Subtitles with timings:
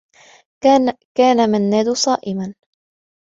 [1.17, 2.53] كان منّاد صائما.